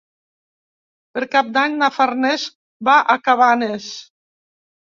[1.17, 2.47] Per Cap d'Any na Farners
[2.89, 3.95] va a Cabanes.